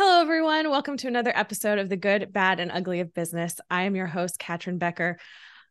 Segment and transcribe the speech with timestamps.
[0.00, 0.70] Hello, everyone.
[0.70, 3.56] Welcome to another episode of The Good, Bad, and Ugly of Business.
[3.68, 5.18] I am your host, Catryn Becker.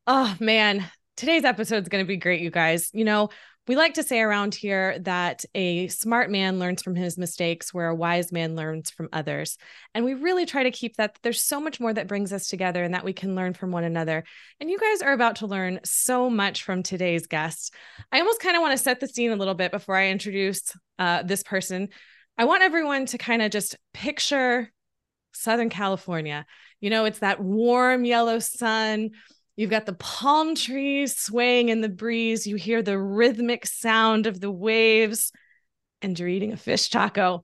[0.05, 0.85] Oh, man,
[1.15, 2.89] today's episode is going to be great, you guys.
[2.91, 3.29] You know,
[3.69, 7.87] we like to say around here that a smart man learns from his mistakes, where
[7.87, 9.57] a wise man learns from others.
[9.93, 11.17] And we really try to keep that.
[11.23, 13.85] There's so much more that brings us together and that we can learn from one
[13.85, 14.25] another.
[14.59, 17.73] And you guys are about to learn so much from today's guest.
[18.11, 20.73] I almost kind of want to set the scene a little bit before I introduce
[20.99, 21.87] uh, this person
[22.39, 24.71] I want everyone to kind of just picture
[25.33, 26.45] Southern California.
[26.79, 29.11] You know, it's that warm yellow sun.
[29.55, 32.45] You've got the palm trees swaying in the breeze.
[32.45, 35.31] You hear the rhythmic sound of the waves,
[36.03, 37.43] and you're eating a fish taco.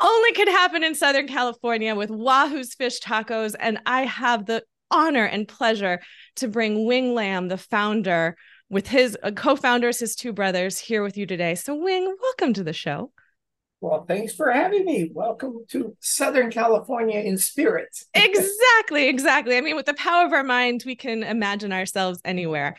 [0.00, 3.54] Only could happen in Southern California with Wahoo's Fish Tacos.
[3.60, 6.00] And I have the honor and pleasure
[6.36, 8.38] to bring Wing Lam, the founder,
[8.70, 11.54] with his uh, co founders, his two brothers, here with you today.
[11.54, 13.12] So, Wing, welcome to the show.
[13.82, 15.10] Well, thanks for having me.
[15.12, 17.88] Welcome to Southern California in spirit.
[18.14, 19.56] exactly, exactly.
[19.56, 22.76] I mean, with the power of our mind, we can imagine ourselves anywhere.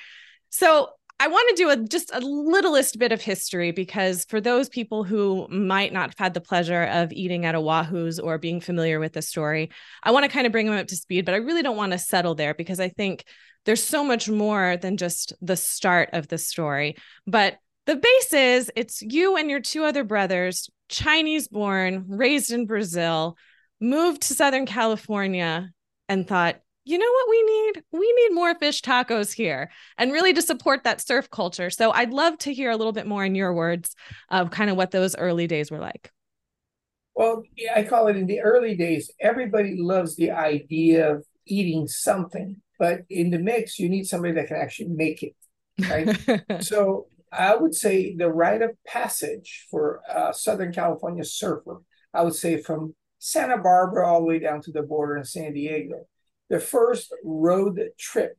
[0.50, 4.68] So, I want to do a just a littlest bit of history because for those
[4.68, 9.00] people who might not have had the pleasure of eating at Wahoo's or being familiar
[9.00, 9.70] with the story,
[10.04, 11.92] I want to kind of bring them up to speed, but I really don't want
[11.92, 13.26] to settle there because I think
[13.66, 16.96] there's so much more than just the start of the story.
[17.28, 22.66] But the base is it's you and your two other brothers Chinese born, raised in
[22.66, 23.36] Brazil,
[23.80, 25.72] moved to Southern California
[26.08, 27.84] and thought, you know what we need?
[27.92, 31.70] We need more fish tacos here and really to support that surf culture.
[31.70, 33.96] So I'd love to hear a little bit more in your words
[34.30, 36.12] of kind of what those early days were like.
[37.16, 41.88] Well, yeah, I call it in the early days, everybody loves the idea of eating
[41.88, 45.36] something, but in the mix, you need somebody that can actually make it.
[45.80, 46.64] Right.
[46.64, 51.82] so I would say the rite of passage for a Southern California surfer,
[52.14, 55.54] I would say from Santa Barbara all the way down to the border in San
[55.54, 56.06] Diego.
[56.50, 58.38] The first road trip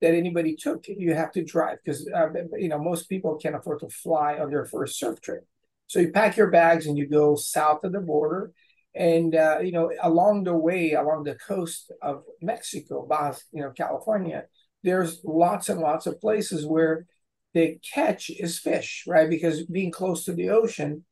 [0.00, 3.80] that anybody took, you have to drive because uh, you know most people can't afford
[3.80, 5.46] to fly on their first surf trip.
[5.86, 8.52] So you pack your bags and you go south of the border,
[8.94, 13.06] and uh, you know along the way, along the coast of Mexico,
[13.52, 14.44] you know California,
[14.82, 17.06] there's lots and lots of places where
[17.54, 19.28] the catch is fish, right?
[19.28, 21.04] Because being close to the ocean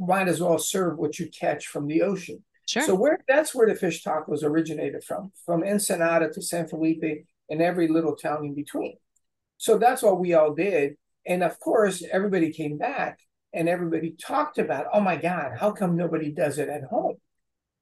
[0.00, 2.42] might as well serve what you catch from the ocean.
[2.66, 2.82] Sure.
[2.82, 7.62] So where that's where the fish tacos originated from, from Ensenada to San Felipe and
[7.62, 8.96] every little town in between.
[9.58, 10.96] So that's what we all did.
[11.26, 13.20] And of course, everybody came back
[13.52, 17.16] and everybody talked about, oh my God, how come nobody does it at home?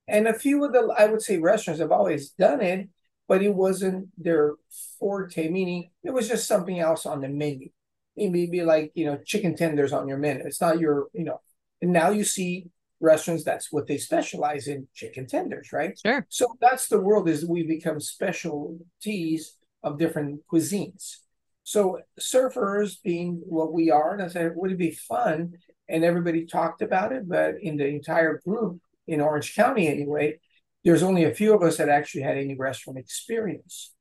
[0.06, 2.88] And a few of the, I would say, restaurants have always done it,
[3.26, 4.54] but it wasn't their
[5.00, 7.70] forte, meaning it was just something else on the menu
[8.16, 10.44] maybe like you know chicken tenders on your menu.
[10.44, 11.40] It's not your you know.
[11.82, 12.66] And now you see
[13.00, 15.98] restaurants that's what they specialize in chicken tenders, right?
[16.04, 16.26] Sure.
[16.28, 21.16] So that's the world is we become specialties of different cuisines.
[21.64, 25.54] So surfers being what we are, and I said, would it be fun?
[25.88, 30.40] And everybody talked about it, but in the entire group in Orange County anyway,
[30.84, 33.92] there's only a few of us that actually had any restaurant experience.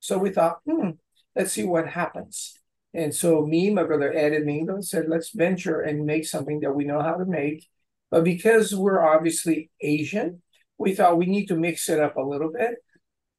[0.00, 0.90] So we thought, hmm,
[1.36, 2.58] let's see what happens.
[2.94, 6.74] And so me, my brother Ed and Mingo said, let's venture and make something that
[6.74, 7.66] we know how to make.
[8.10, 10.42] But because we're obviously Asian,
[10.76, 12.74] we thought we need to mix it up a little bit.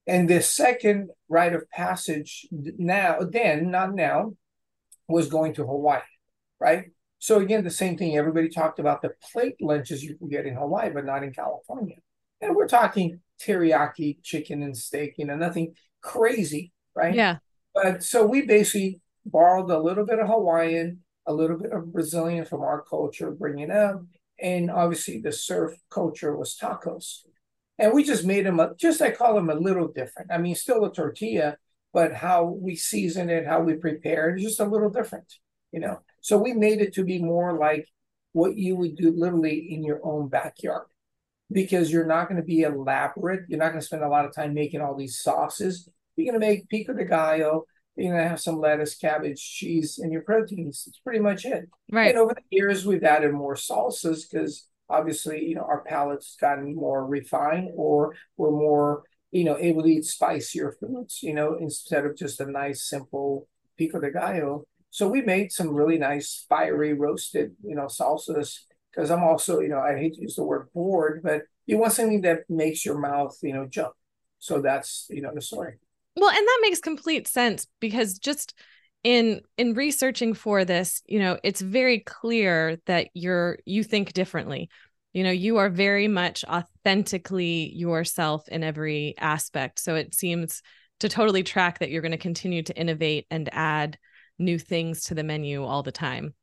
[0.07, 4.33] And the second rite of passage now, then, not now,
[5.07, 6.01] was going to Hawaii,
[6.59, 6.85] right?
[7.19, 8.17] So again, the same thing.
[8.17, 11.95] Everybody talked about the plate lunches you can get in Hawaii, but not in California.
[12.41, 17.15] And we're talking teriyaki chicken and steak, you know, nothing crazy, right?
[17.15, 17.37] Yeah.
[17.73, 22.45] But so we basically borrowed a little bit of Hawaiian, a little bit of Brazilian
[22.45, 24.03] from our culture, bringing up,
[24.39, 27.19] and obviously the surf culture was tacos.
[27.79, 30.31] And we just made them, a, just I call them a little different.
[30.31, 31.57] I mean, still a tortilla,
[31.91, 35.33] but how we season it, how we prepare it just a little different,
[35.71, 35.99] you know.
[36.21, 37.87] So we made it to be more like
[38.33, 40.87] what you would do literally in your own backyard
[41.51, 43.45] because you're not going to be elaborate.
[43.47, 45.87] You're not going to spend a lot of time making all these sauces.
[46.15, 50.11] You're going to make pico de gallo, you're gonna have some lettuce, cabbage, cheese, and
[50.11, 50.85] your proteins.
[50.87, 51.69] It's pretty much it.
[51.91, 52.09] Right.
[52.09, 56.75] And over the years, we've added more salsas because obviously, you know, our palate's gotten
[56.75, 61.21] more refined, or we're more, you know, able to eat spicier foods.
[61.21, 63.47] You know, instead of just a nice simple
[63.77, 64.65] pico de gallo.
[64.89, 68.59] So we made some really nice fiery roasted, you know, salsas.
[68.91, 71.93] Because I'm also, you know, I hate to use the word bored, but you want
[71.93, 73.93] something that makes your mouth, you know, jump.
[74.37, 75.79] So that's, you know, the story.
[76.15, 78.53] Well, and that makes complete sense because just
[79.03, 84.69] in in researching for this, you know, it's very clear that you're you think differently.
[85.13, 89.79] You know, you are very much authentically yourself in every aspect.
[89.79, 90.61] So it seems
[91.01, 93.97] to totally track that you're going to continue to innovate and add
[94.39, 96.33] new things to the menu all the time.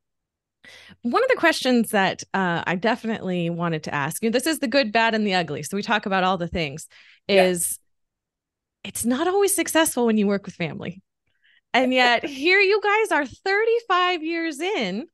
[1.02, 4.68] One of the questions that uh, I definitely wanted to ask you this is the
[4.68, 5.62] good, bad, and the ugly.
[5.62, 6.86] So we talk about all the things,
[7.28, 7.78] is.
[8.84, 11.02] It's not always successful when you work with family.
[11.72, 15.06] And yet here you guys are 35 years in,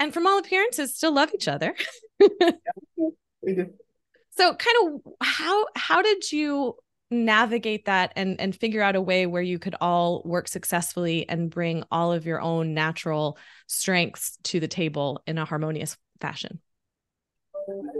[0.00, 1.74] and from all appearances, still love each other.
[4.36, 6.74] so kind of how how did you
[7.10, 11.50] navigate that and and figure out a way where you could all work successfully and
[11.50, 16.60] bring all of your own natural strengths to the table in a harmonious fashion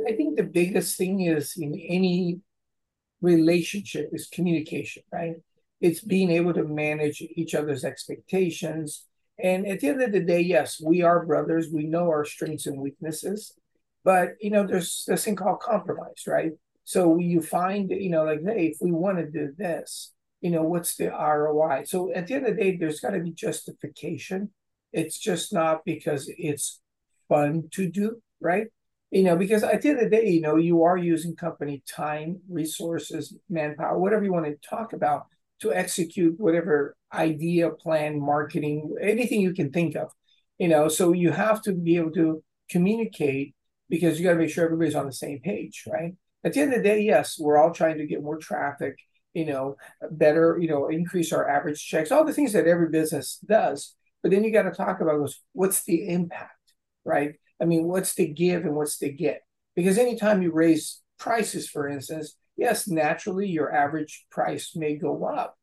[0.06, 2.38] i think the biggest thing is in any
[3.20, 5.35] relationship is communication right
[5.81, 9.05] it's being able to manage each other's expectations
[9.43, 12.67] and at the end of the day yes we are brothers we know our strengths
[12.67, 13.55] and weaknesses
[14.05, 16.53] but you know there's this thing called compromise right
[16.88, 20.62] so you find, you know, like, hey, if we want to do this, you know,
[20.62, 21.85] what's the ROI?
[21.85, 24.53] So at the end of the day, there's got to be justification.
[24.91, 26.81] It's just not because it's
[27.29, 28.69] fun to do, right?
[29.10, 31.82] You know, because at the end of the day, you know, you are using company
[31.88, 35.26] time, resources, manpower, whatever you want to talk about
[35.60, 40.12] to execute whatever idea, plan, marketing, anything you can think of.
[40.58, 43.55] You know, so you have to be able to communicate
[43.88, 46.14] because you got to make sure everybody's on the same page, right?
[46.44, 48.96] at the end of the day, yes, we're all trying to get more traffic,
[49.34, 49.76] you know,
[50.10, 53.94] better, you know, increase our average checks, all the things that every business does.
[54.22, 56.52] But then you got to talk about was what's the impact,
[57.05, 57.34] right?
[57.60, 59.43] I mean, what's the give and what's the get?
[59.75, 65.56] Because anytime you raise prices, for instance, yes, naturally your average price may go up,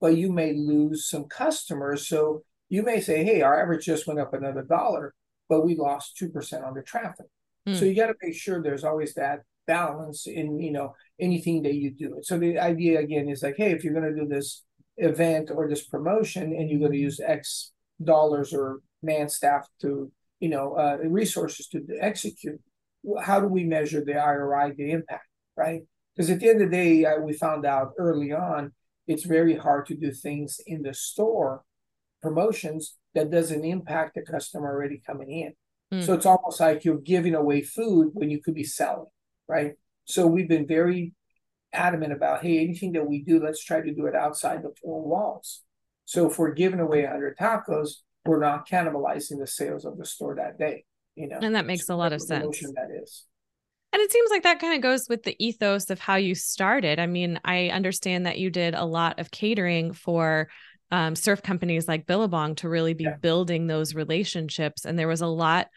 [0.00, 2.08] but you may lose some customers.
[2.08, 5.14] So you may say, hey, our average just went up another dollar,
[5.48, 7.26] but we lost 2% on the traffic.
[7.68, 7.76] Mm.
[7.76, 11.74] So you got to make sure there's always that balance in you know anything that
[11.74, 12.18] you do.
[12.22, 14.64] So the idea again is like, hey, if you're going to do this
[14.96, 20.10] event or this promotion and you're going to use X dollars or man staff to
[20.40, 22.60] you know uh, resources to execute,
[23.22, 25.26] how do we measure the ROI, the impact,
[25.56, 25.82] right?
[26.14, 28.72] Because at the end of the day, uh, we found out early on
[29.06, 31.64] it's very hard to do things in the store
[32.22, 35.52] promotions that doesn't impact the customer already coming in.
[35.98, 36.04] Mm.
[36.04, 39.06] So it's almost like you're giving away food when you could be selling
[39.50, 39.72] right?
[40.04, 41.12] So we've been very
[41.72, 45.02] adamant about, hey, anything that we do, let's try to do it outside the four
[45.02, 45.62] walls.
[46.04, 47.90] So if we're giving away 100 tacos,
[48.24, 50.84] we're not cannibalizing the sales of the store that day,
[51.14, 51.38] you know.
[51.40, 52.60] And that makes a lot of sense.
[52.60, 53.24] That is.
[53.92, 57.00] And it seems like that kind of goes with the ethos of how you started.
[57.00, 60.48] I mean, I understand that you did a lot of catering for
[60.92, 63.16] um, surf companies like Billabong to really be yeah.
[63.16, 64.84] building those relationships.
[64.84, 65.68] And there was a lot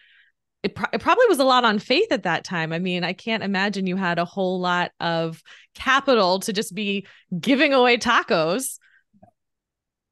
[0.64, 2.72] it, pro- it probably was a lot on faith at that time.
[2.72, 5.44] I mean, I can't imagine you had a whole lot of
[5.76, 7.06] capital to just be
[7.38, 8.80] giving away tacos.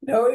[0.01, 0.33] No,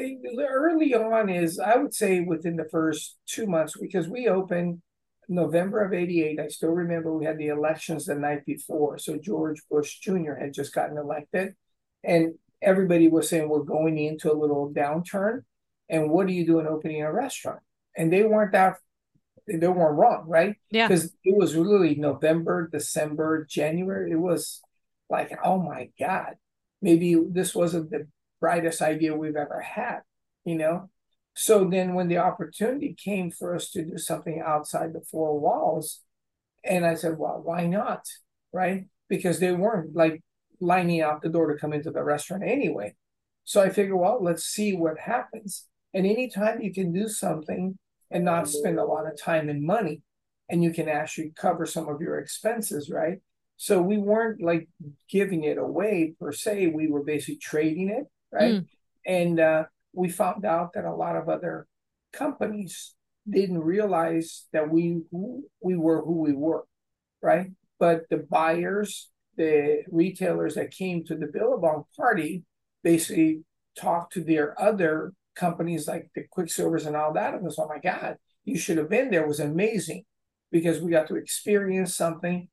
[0.48, 4.80] early on is I would say within the first two months because we opened
[5.28, 6.38] November of '88.
[6.38, 10.34] I still remember we had the elections the night before, so George Bush Jr.
[10.34, 11.54] had just gotten elected,
[12.04, 15.42] and everybody was saying we're going into a little downturn.
[15.88, 17.60] And what do you do in opening a restaurant?
[17.96, 18.76] And they weren't that
[19.46, 20.56] they weren't wrong, right?
[20.70, 20.88] Yeah.
[20.88, 24.10] Because it was really November, December, January.
[24.10, 24.60] It was
[25.08, 26.34] like, oh my God,
[26.82, 28.08] maybe this wasn't the
[28.40, 30.00] brightest idea we've ever had,
[30.44, 30.90] you know?
[31.34, 36.00] So then when the opportunity came for us to do something outside the four walls,
[36.64, 38.06] and I said, well, why not?
[38.52, 38.86] Right?
[39.08, 40.22] Because they weren't like
[40.60, 42.94] lining out the door to come into the restaurant anyway.
[43.44, 45.66] So I figured, well, let's see what happens.
[45.94, 47.78] And anytime you can do something
[48.10, 50.02] and not spend a lot of time and money
[50.48, 53.18] and you can actually cover some of your expenses right
[53.56, 54.68] so we weren't like
[55.08, 58.04] giving it away per se we were basically trading it
[58.36, 58.66] right mm.
[59.06, 61.66] and uh, we found out that a lot of other
[62.12, 62.94] companies
[63.28, 65.00] didn't realize that we
[65.60, 66.64] we were who we were
[67.22, 72.44] right but the buyers the retailers that came to the billabong party
[72.82, 73.42] basically
[73.78, 77.34] talked to their other companies like the Quiksilvers and all that.
[77.34, 79.22] And was, oh my God, you should have been there.
[79.22, 80.04] It was amazing
[80.50, 82.48] because we got to experience something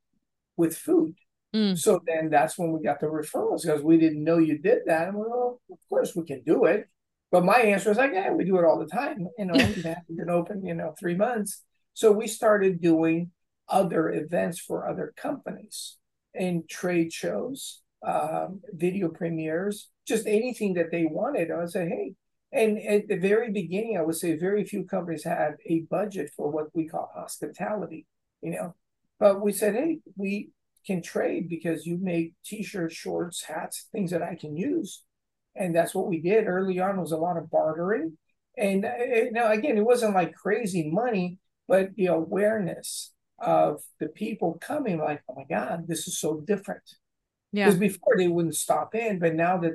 [0.57, 1.15] with food.
[1.53, 1.77] Mm.
[1.77, 5.09] So then that's when we got the referrals because we didn't know you did that.
[5.09, 6.87] And we well, of course we can do it.
[7.31, 9.27] But my answer was like, yeah, we do it all the time.
[9.37, 9.53] You know,
[10.07, 11.63] we've been open, you know, three months.
[11.93, 13.31] So we started doing
[13.69, 15.97] other events for other companies
[16.35, 21.51] and trade shows, um, video premieres, just anything that they wanted.
[21.51, 22.13] I would say, hey,
[22.51, 26.51] and at the very beginning, I would say very few companies had a budget for
[26.51, 28.05] what we call hospitality,
[28.41, 28.75] you know.
[29.19, 30.49] But we said, hey, we
[30.85, 35.03] can trade because you make t-shirts, shorts, hats, things that I can use.
[35.55, 38.17] And that's what we did early on was a lot of bartering.
[38.57, 41.37] And uh, uh, you know, again, it wasn't like crazy money,
[41.67, 46.83] but the awareness of the people coming like, oh my God, this is so different.
[47.51, 47.65] Yeah.
[47.65, 49.73] Because before they wouldn't stop in, but now that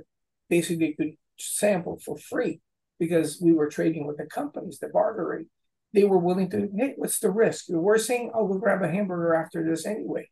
[0.48, 2.60] basically they could sample for free
[2.98, 5.46] because we were trading with the companies, the bartering,
[5.92, 7.66] they were willing to, hey, what's the risk?
[7.68, 10.28] We're saying, oh, we'll grab a hamburger after this anyway.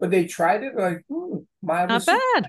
[0.00, 2.48] But they tried it like, hmm, not bad.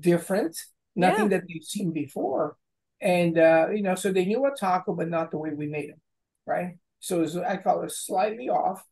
[0.00, 0.58] Different,
[0.96, 1.38] nothing yeah.
[1.38, 2.56] that they've seen before.
[3.00, 5.90] And, uh, you know, so they knew a taco, but not the way we made
[5.90, 6.00] them,
[6.46, 6.76] right?
[7.00, 8.82] So was, I call it slightly off.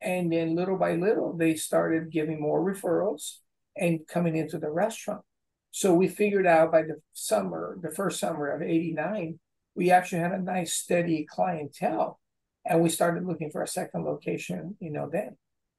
[0.00, 3.38] And then little by little, they started giving more referrals
[3.76, 5.22] and coming into the restaurant.
[5.72, 9.38] So we figured out by the summer, the first summer of 89,
[9.74, 12.18] we actually had a nice steady clientele.
[12.64, 15.36] And we started looking for a second location, you know, then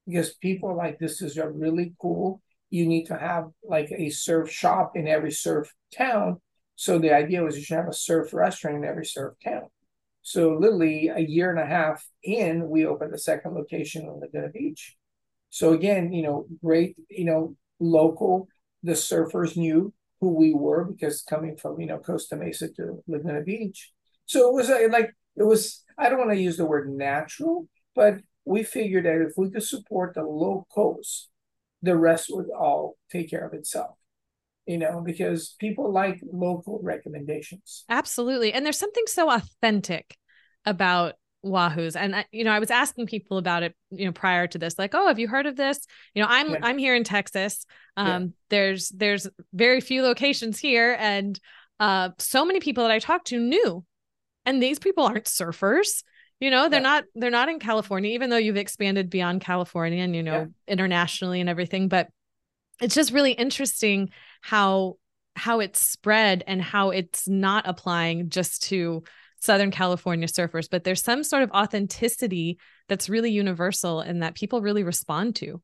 [0.07, 2.41] because people like this is a really cool.
[2.69, 6.41] You need to have like a surf shop in every surf town.
[6.75, 9.67] So the idea was you should have a surf restaurant in every surf town.
[10.21, 14.49] So literally a year and a half in, we opened the second location on Laguna
[14.49, 14.95] Beach.
[15.49, 18.47] So again, you know, great, you know, local.
[18.83, 23.41] The surfers knew who we were because coming from you know Costa Mesa to Laguna
[23.41, 23.91] Beach.
[24.25, 25.83] So it was like it was.
[25.97, 28.17] I don't want to use the word natural, but
[28.48, 31.30] we figured that if we could support the locals,
[31.82, 33.96] the rest would all take care of itself
[34.68, 37.86] you know, because people like local recommendations.
[37.88, 38.51] Absolutely.
[38.51, 40.18] And there's something so authentic
[40.66, 41.96] about Wahoo's.
[41.96, 44.77] And I, you know, I was asking people about it, you know, prior to this,
[44.77, 45.80] like, oh, have you heard of this?
[46.13, 46.60] You know, I'm yeah.
[46.62, 47.66] I'm here in Texas.
[47.96, 48.27] Um, yeah.
[48.50, 51.39] there's there's very few locations here, and
[51.80, 53.86] uh, so many people that I talked to knew,
[54.46, 56.04] and these people aren't surfers.
[56.39, 56.84] You know, they're yeah.
[56.84, 61.41] not they're not in California, even though you've expanded beyond California and you know internationally
[61.41, 61.88] and everything.
[61.88, 62.10] But
[62.82, 64.98] it's just really interesting how
[65.36, 69.03] how it's spread and how it's not applying just to
[69.39, 72.58] Southern California surfers, but there's some sort of authenticity
[72.89, 75.62] that's really universal and that people really respond to.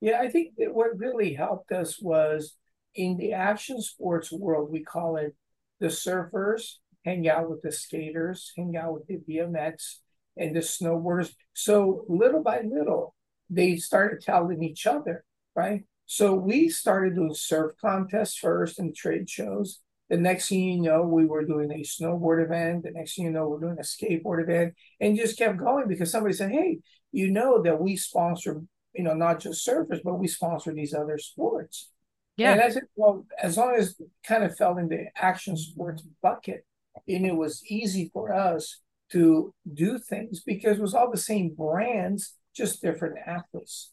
[0.00, 2.54] Yeah, I think that what really helped us was
[2.94, 5.34] in the action sports world, we call it
[5.80, 6.74] the surfers
[7.08, 9.96] hang out with the skaters, hang out with the BMX
[10.36, 11.32] and the snowboarders.
[11.54, 13.14] So little by little,
[13.48, 15.24] they started telling each other,
[15.54, 15.84] right?
[16.06, 19.80] So we started doing surf contests first and trade shows.
[20.10, 22.84] The next thing you know, we were doing a snowboard event.
[22.84, 26.10] The next thing you know, we're doing a skateboard event, and just kept going because
[26.10, 26.78] somebody said, "Hey,
[27.12, 28.62] you know that we sponsor,
[28.94, 31.90] you know, not just surfers, but we sponsor these other sports."
[32.38, 32.52] Yeah.
[32.52, 36.64] And I said, well, as long as kind of fell in the action sports bucket,
[37.06, 38.80] and it was easy for us
[39.12, 43.90] to do things because it was all the same brands, just different athletes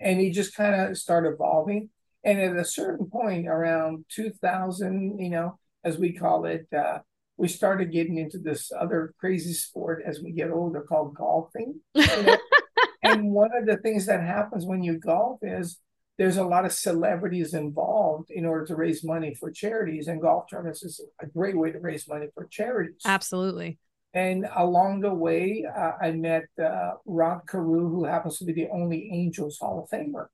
[0.00, 1.90] and it just kind of started evolving.
[2.24, 6.98] And at a certain point, around 2000, you know, as we call it, uh,
[7.36, 11.80] we started getting into this other crazy sport as we get older called golfing.
[11.94, 12.36] You know?
[13.02, 15.78] and one of the things that happens when you golf is
[16.18, 20.46] there's a lot of celebrities involved in order to raise money for charities, and golf
[20.50, 23.02] tournaments is a great way to raise money for charities.
[23.04, 23.78] Absolutely.
[24.14, 28.68] And along the way, uh, I met uh, Rod Carew, who happens to be the
[28.72, 30.26] only Angels Hall of Famer.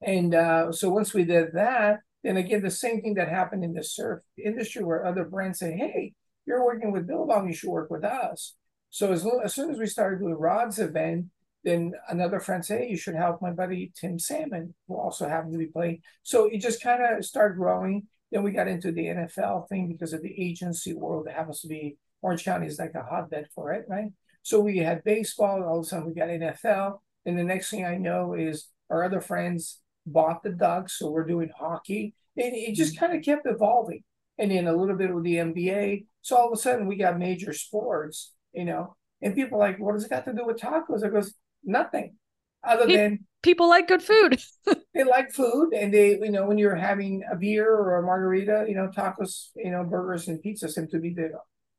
[0.00, 3.72] And uh, so once we did that, then again, the same thing that happened in
[3.72, 6.12] the surf industry where other brands say, hey,
[6.46, 8.54] you're working with Billabong, you should work with us.
[8.90, 11.26] So as, as soon as we started doing Rod's event,
[11.64, 15.52] then another friend said, hey, you should help my buddy Tim Salmon, who also happened
[15.52, 16.02] to be playing.
[16.22, 18.06] So it just kind of started growing.
[18.30, 21.68] Then we got into the NFL thing because of the agency world that happens to
[21.68, 24.10] be Orange County is like a hotbed for it, right?
[24.42, 26.98] So we had baseball, all of a sudden we got NFL.
[27.24, 31.26] And the next thing I know is our other friends bought the Ducks, so we're
[31.26, 32.14] doing hockey.
[32.36, 33.06] And it just mm-hmm.
[33.06, 34.04] kind of kept evolving.
[34.38, 36.06] And then a little bit with the NBA.
[36.20, 38.96] So all of a sudden we got major sports, you know.
[39.22, 41.04] And people like, what does it got to do with tacos?
[41.04, 42.16] I goes, nothing.
[42.62, 44.40] Other than people like good food.
[44.94, 48.64] they like food and they, you know, when you're having a beer or a margarita,
[48.66, 51.30] you know, tacos, you know, burgers and pizza seem to be the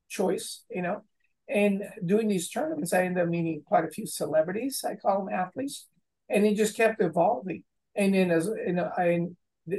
[0.09, 1.01] choice, you know.
[1.49, 4.83] And doing these tournaments, I ended up meeting quite a few celebrities.
[4.87, 5.87] I call them athletes,
[6.29, 7.63] and it just kept evolving.
[7.95, 9.27] And then as you know, I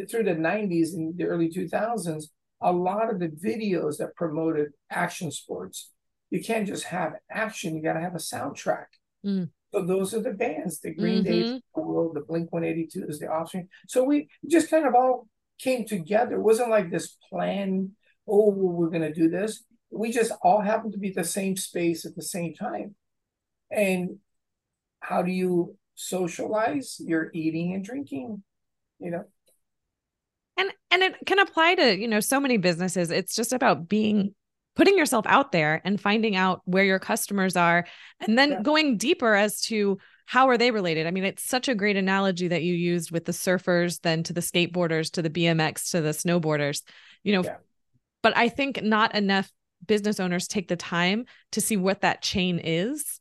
[0.09, 2.27] through the '90s and the early 2000s,
[2.61, 5.91] a lot of the videos that promoted action sports,
[6.31, 8.87] you can't just have action; you got to have a soundtrack.
[9.25, 9.51] Mm.
[9.73, 11.53] So those are the bands, the Green mm-hmm.
[11.53, 13.69] Day, the World, the Blink 182s, the Offspring.
[13.89, 16.37] So we just kind of all came together.
[16.37, 17.93] It wasn't like this plan.
[18.29, 22.05] Oh, we're going to do this we just all happen to be the same space
[22.05, 22.95] at the same time.
[23.71, 24.19] And
[25.01, 28.43] how do you socialize, you're eating and drinking,
[28.99, 29.25] you know.
[30.57, 33.11] And and it can apply to, you know, so many businesses.
[33.11, 34.35] It's just about being
[34.77, 37.87] putting yourself out there and finding out where your customers are
[38.21, 38.63] and then yeah.
[38.63, 41.07] going deeper as to how are they related?
[41.07, 44.33] I mean, it's such a great analogy that you used with the surfers, then to
[44.33, 46.83] the skateboarders, to the BMX, to the snowboarders,
[47.23, 47.45] you know.
[47.45, 47.57] Yeah.
[48.23, 49.51] But I think not enough
[49.87, 53.21] business owners take the time to see what that chain is,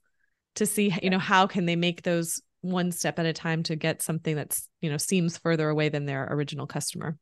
[0.55, 0.99] to see, yeah.
[1.03, 4.35] you know, how can they make those one step at a time to get something
[4.35, 7.17] that's, you know, seems further away than their original customer.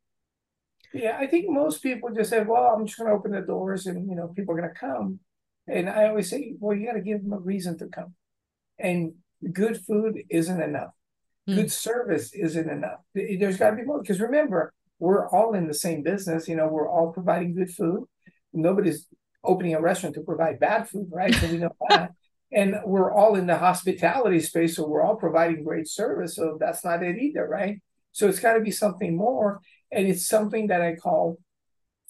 [0.93, 3.87] Yeah, I think most people just say, well, I'm just going to open the doors
[3.87, 5.19] and, you know, people are going to come.
[5.67, 8.13] And I always say, well, you got to give them a reason to come.
[8.77, 9.13] And
[9.51, 10.91] good food isn't enough.
[11.49, 11.55] Mm.
[11.55, 12.99] Good service isn't enough.
[13.13, 16.47] There's got to be more because remember, we're all in the same business.
[16.47, 18.05] You know, we're all providing good food.
[18.53, 19.07] Nobody's
[19.43, 21.33] opening a restaurant to provide bad food, right?
[21.33, 22.11] So we know that.
[22.55, 26.35] And we're all in the hospitality space, so we're all providing great service.
[26.35, 27.81] So that's not it either, right?
[28.11, 29.59] So it's got to be something more.
[29.93, 31.39] And it's something that I call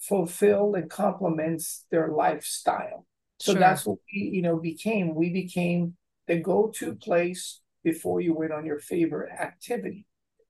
[0.00, 3.06] fulfill and complements their lifestyle.
[3.40, 3.60] So sure.
[3.60, 5.14] that's what we, you know, became.
[5.14, 10.06] We became the go-to place before you went on your favorite activity.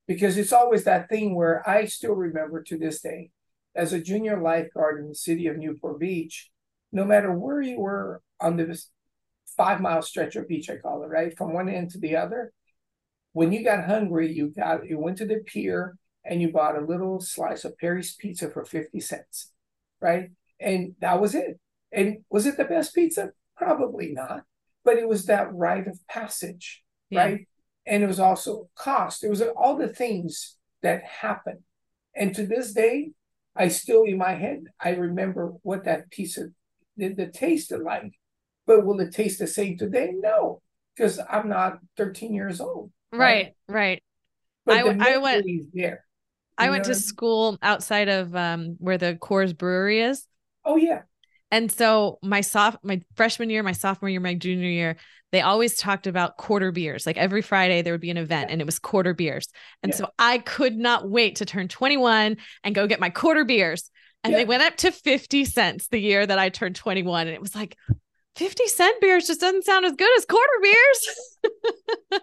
[0.07, 3.31] Because it's always that thing where I still remember to this day,
[3.75, 6.51] as a junior lifeguard in the city of Newport Beach,
[6.93, 8.81] no matter where you were on the
[9.57, 11.37] five mile stretch of beach, I call it, right?
[11.37, 12.53] From one end to the other.
[13.33, 16.85] When you got hungry, you got you went to the pier and you bought a
[16.85, 19.53] little slice of Perry's pizza for 50 cents,
[20.01, 20.31] right?
[20.61, 21.59] And that was it.
[21.93, 23.31] And was it the best pizza?
[23.57, 24.45] Probably not
[24.85, 27.25] but it was that rite of passage, yeah.
[27.25, 27.49] right?
[27.87, 29.25] And it was also cost.
[29.25, 31.61] It was all the things that happened.
[32.15, 33.11] And to this day,
[33.57, 36.51] I still in my head, I remember what that piece of
[36.97, 38.13] the, the taste of like.
[38.67, 40.13] But will it taste the same today?
[40.15, 40.63] No,
[40.95, 42.91] because I'm not 13 years old.
[43.13, 44.03] Right, right.
[44.67, 45.01] right.
[45.01, 46.05] I, I went there.
[46.57, 50.27] I went to school outside of um, where the Coors Brewery is.
[50.65, 51.03] Oh yeah.
[51.51, 54.97] And so my soft my freshman year, my sophomore year, my junior year,
[55.33, 57.07] they always talked about quarter beers.
[57.07, 59.49] Like every Friday there would be an event and it was quarter beers.
[59.83, 59.97] And yeah.
[59.97, 63.91] so I could not wait to turn 21 and go get my quarter beers.
[64.23, 64.39] And yeah.
[64.39, 67.55] they went up to 50 cents the year that I turned 21 and it was
[67.55, 67.77] like
[68.37, 72.23] 50 cent beers just doesn't sound as good as quarter beers.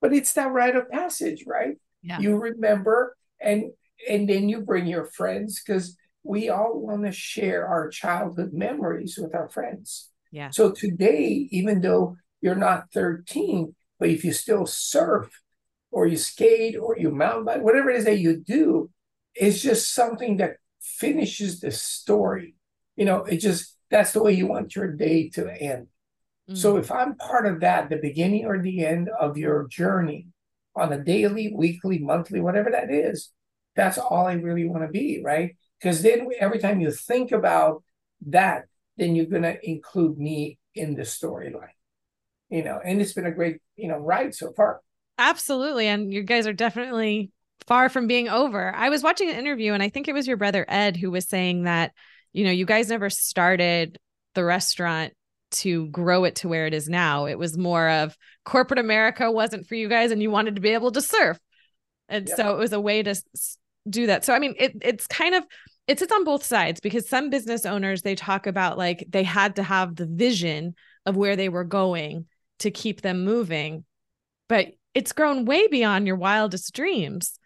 [0.00, 1.76] but it's that rite of passage, right?
[2.02, 2.18] Yeah.
[2.18, 3.72] You remember and
[4.08, 9.18] and then you bring your friends because we all want to share our childhood memories
[9.20, 10.10] with our friends.
[10.30, 10.50] Yeah.
[10.50, 15.30] So today, even though you're not 13, but if you still surf
[15.90, 18.90] or you skate or you mountain bike, whatever it is that you do,
[19.34, 22.54] it's just something that finishes the story.
[22.96, 25.88] You know, it just that's the way you want your day to end.
[26.48, 26.54] Mm-hmm.
[26.54, 30.28] So if I'm part of that, the beginning or the end of your journey
[30.74, 33.30] on a daily, weekly, monthly, whatever that is,
[33.76, 35.56] that's all I really want to be, right?
[35.78, 37.82] Because then every time you think about
[38.26, 38.64] that,
[38.96, 41.76] then you're going to include me in the storyline.
[42.48, 44.80] You know, and it's been a great, you know, ride so far.
[45.16, 45.86] Absolutely.
[45.86, 47.30] And you guys are definitely
[47.66, 48.74] far from being over.
[48.74, 51.28] I was watching an interview and I think it was your brother Ed who was
[51.28, 51.92] saying that,
[52.32, 53.98] you know, you guys never started
[54.34, 55.14] the restaurant
[55.52, 57.26] to grow it to where it is now.
[57.26, 60.70] It was more of corporate America wasn't for you guys and you wanted to be
[60.70, 61.38] able to surf.
[62.08, 62.36] And yeah.
[62.36, 63.14] so it was a way to
[63.88, 64.24] do that.
[64.24, 65.44] So I mean, it it's kind of
[65.86, 69.56] it sits on both sides because some business owners they talk about like they had
[69.56, 70.74] to have the vision
[71.06, 72.26] of where they were going
[72.60, 73.84] to keep them moving
[74.48, 77.38] but it's grown way beyond your wildest dreams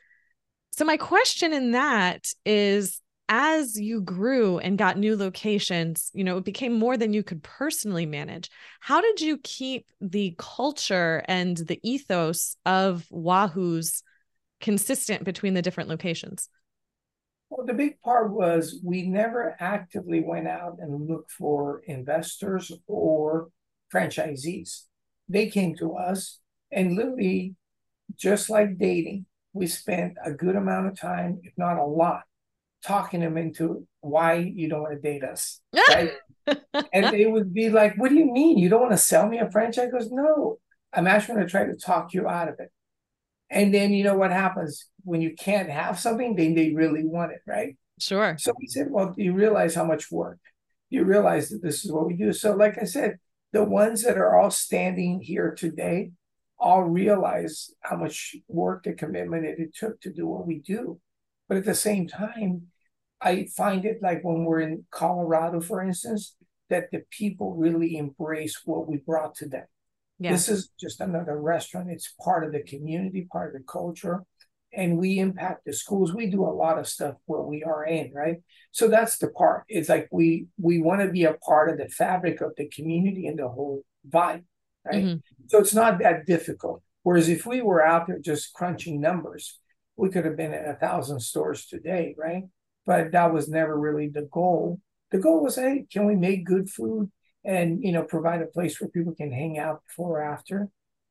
[0.73, 6.37] so my question in that is as you grew and got new locations you know
[6.37, 11.57] it became more than you could personally manage how did you keep the culture and
[11.57, 14.03] the ethos of wahoo's
[14.61, 16.49] consistent between the different locations
[17.49, 23.51] well, the big part was we never actively went out and looked for investors or
[23.95, 24.83] franchisees.
[25.29, 26.41] They came to us
[26.73, 27.55] and literally,
[28.17, 32.25] just like dating, we spent a good amount of time, if not a lot,
[32.85, 35.61] talking them into why you don't want to date us.
[35.89, 36.13] Right?
[36.93, 38.59] and they would be like, What do you mean?
[38.59, 39.89] You don't want to sell me a franchise?
[39.89, 40.59] I goes, No,
[40.93, 42.71] I'm actually going to try to talk you out of it.
[43.51, 47.33] And then you know what happens when you can't have something, then they really want
[47.33, 47.77] it, right?
[47.99, 48.37] Sure.
[48.39, 50.39] So we said, well, do you realize how much work?
[50.91, 52.33] You realize that this is what we do.
[52.33, 53.19] So, like I said,
[53.53, 56.11] the ones that are all standing here today
[56.59, 61.01] all realize how much work and commitment it, it took to do what we do.
[61.49, 62.69] But at the same time,
[63.21, 66.35] I find it like when we're in Colorado, for instance,
[66.69, 69.67] that the people really embrace what we brought to them.
[70.19, 70.33] Yeah.
[70.33, 71.91] This is just another restaurant.
[71.91, 74.25] It's part of the community, part of the culture.
[74.73, 76.13] And we impact the schools.
[76.13, 78.39] We do a lot of stuff where we are in, right?
[78.73, 79.65] So that's the part.
[79.69, 83.27] It's like we we want to be a part of the fabric of the community
[83.27, 84.45] and the whole vibe,
[84.85, 85.05] right?
[85.05, 85.47] Mm-hmm.
[85.47, 86.83] So it's not that difficult.
[87.05, 89.59] Whereas if we were out there just crunching numbers,
[89.97, 92.45] we could have been at a thousand stores today, right?
[92.85, 94.81] But that was never really the goal.
[95.11, 97.11] The goal was, hey, can we make good food
[97.45, 100.69] and you know provide a place where people can hang out before or after,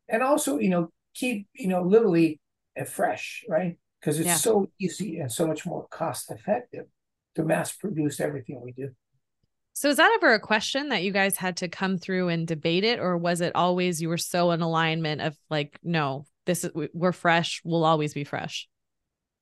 [0.09, 2.39] and also you know keep you know literally
[2.87, 3.77] fresh, right?
[3.99, 4.35] Because it's yeah.
[4.35, 6.85] so easy and so much more cost effective
[7.35, 8.89] to mass produce everything we do.
[9.73, 12.83] So is that ever a question that you guys had to come through and debate
[12.83, 16.71] it, or was it always you were so in alignment of like, no, this is
[16.93, 18.67] we're fresh, we'll always be fresh.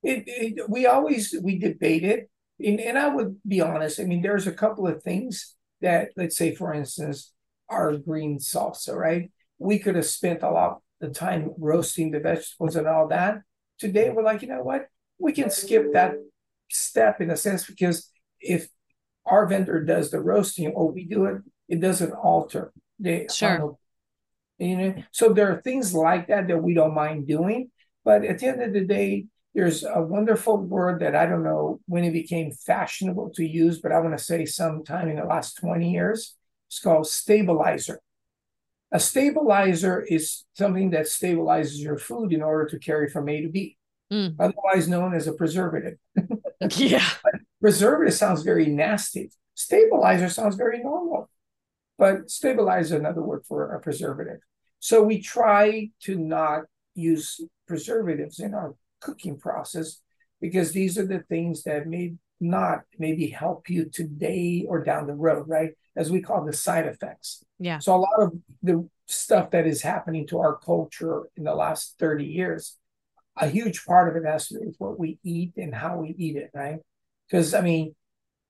[0.04, 4.00] It, it we always we debate it, and, and I would be honest.
[4.00, 7.32] I mean, there's a couple of things that, let's say, for instance,
[7.70, 9.32] our green salsa, right?
[9.60, 13.40] We could have spent a lot of time roasting the vegetables and all that.
[13.80, 14.88] Today, we're like, you know what?
[15.20, 16.14] We can skip that
[16.70, 18.68] step in a sense because if
[19.26, 23.50] our vendor does the roasting or we do it, it doesn't alter the sure.
[23.50, 23.80] Final,
[24.58, 24.96] you know.
[25.12, 27.72] So there are things like that that we don't mind doing.
[28.04, 31.80] But at the end of the day, there's a wonderful word that I don't know
[31.86, 35.58] when it became fashionable to use, but I want to say sometime in the last
[35.58, 36.36] 20 years.
[36.68, 38.00] It's called stabilizer.
[38.92, 43.50] A stabilizer is something that stabilizes your food in order to carry from A to
[43.50, 43.78] B,
[44.12, 44.36] mm.
[44.40, 45.98] otherwise known as a preservative.
[46.76, 47.08] yeah.
[47.62, 49.32] preservative sounds very nasty.
[49.54, 51.30] Stabilizer sounds very normal,
[52.00, 54.40] but stabilizer is another word for a preservative.
[54.80, 56.64] So we try to not
[56.96, 60.02] use preservatives in our cooking process
[60.42, 65.14] because these are the things that may not maybe help you today or down the
[65.14, 65.72] road, right?
[65.96, 67.44] As we call the side effects.
[67.60, 67.80] Yeah.
[67.80, 71.96] So a lot of the stuff that is happening to our culture in the last
[72.00, 72.78] 30 years,
[73.38, 76.16] a huge part of it has to do with what we eat and how we
[76.18, 76.80] eat it, right?
[77.28, 77.96] Because I mean,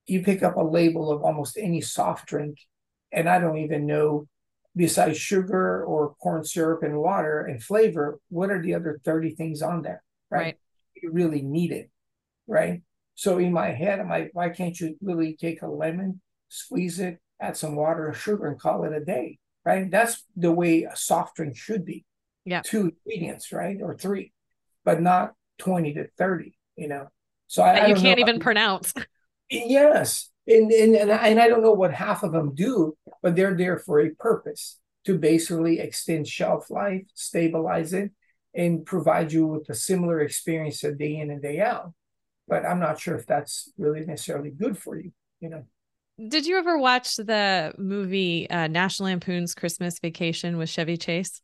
[0.05, 2.57] you pick up a label of almost any soft drink,
[3.11, 4.27] and I don't even know
[4.75, 9.61] besides sugar or corn syrup and water and flavor, what are the other 30 things
[9.61, 10.03] on there?
[10.33, 10.45] Right?
[10.45, 10.57] right.
[11.01, 11.89] You really need it,
[12.47, 12.81] right?
[13.15, 17.19] So in my head, I'm like, why can't you really take a lemon, squeeze it,
[17.39, 19.89] add some water sugar, and call it a day, right?
[19.89, 22.05] That's the way a soft drink should be.
[22.45, 22.61] Yeah.
[22.63, 23.77] Two ingredients, right?
[23.81, 24.33] Or three,
[24.83, 27.07] but not 20 to 30, you know?
[27.47, 28.93] So I, I you can't even pronounce.
[29.49, 30.31] Yes.
[30.47, 33.55] And, and, and, I, and I don't know what half of them do, but they're
[33.55, 38.11] there for a purpose to basically extend shelf life, stabilize it,
[38.55, 41.93] and provide you with a similar experience a day in and day out.
[42.47, 45.63] But I'm not sure if that's really necessarily good for you, you know.
[46.27, 51.41] Did you ever watch the movie uh, National Lampoon's Christmas Vacation with Chevy Chase?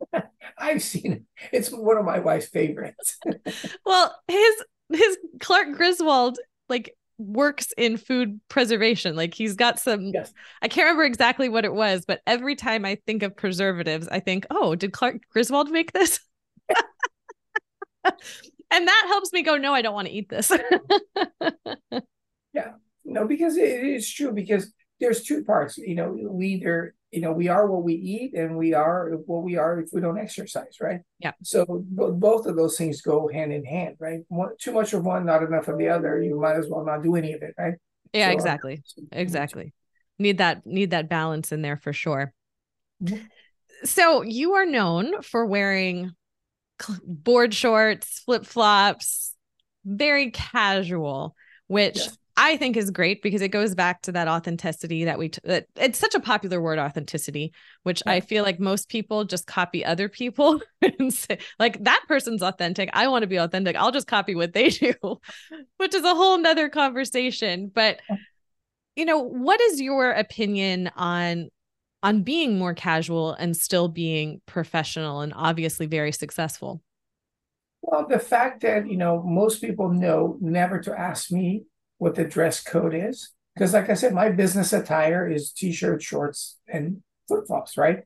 [0.58, 1.22] I've seen it.
[1.52, 3.18] It's one of my wife's favorites.
[3.84, 9.16] well, his his Clark Griswold like works in food preservation.
[9.16, 10.32] Like he's got some yes.
[10.62, 14.20] I can't remember exactly what it was, but every time I think of preservatives, I
[14.20, 16.20] think, "Oh, did Clark Griswold make this?"
[18.70, 20.50] and that helps me go, no, I don't want to eat this.
[22.52, 22.72] yeah,
[23.04, 24.32] no, because it is true.
[24.32, 25.78] Because there's two parts.
[25.78, 29.42] You know, we either you know we are what we eat, and we are what
[29.42, 31.00] we are if we don't exercise, right?
[31.20, 31.32] Yeah.
[31.42, 34.20] So both of those things go hand in hand, right?
[34.28, 36.22] One, too much of one, not enough of the other.
[36.22, 37.74] You might as well not do any of it, right?
[38.12, 39.72] Yeah, so, exactly, exactly.
[40.18, 42.32] Need that need that balance in there for sure.
[43.02, 43.24] Mm-hmm.
[43.84, 46.12] So you are known for wearing
[47.04, 49.34] board shorts, flip flops,
[49.84, 51.34] very casual,
[51.66, 52.18] which yes.
[52.36, 55.66] I think is great because it goes back to that authenticity that we, t- that
[55.74, 58.12] it's such a popular word, authenticity, which yeah.
[58.12, 60.60] I feel like most people just copy other people
[60.98, 62.90] and say, like, that person's authentic.
[62.92, 63.74] I want to be authentic.
[63.74, 64.94] I'll just copy what they do,
[65.78, 67.72] which is a whole nother conversation.
[67.74, 68.00] But,
[68.94, 71.48] you know, what is your opinion on
[72.08, 76.82] on being more casual and still being professional and obviously very successful?
[77.82, 81.64] Well, the fact that, you know, most people know never to ask me
[81.98, 83.32] what the dress code is.
[83.54, 88.04] Because, like I said, my business attire is t shirt, shorts, and flip flops, right?